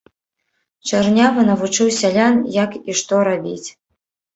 [0.89, 3.69] Чарнявы навучыў сялян, як і што рабіць.